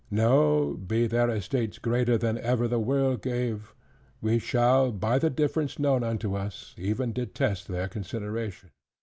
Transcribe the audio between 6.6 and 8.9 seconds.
even detest their consideration.